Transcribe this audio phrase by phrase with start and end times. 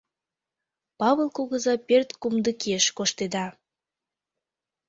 [0.99, 3.45] Павыл кугыза пӧрт кумдыкеш коштеда.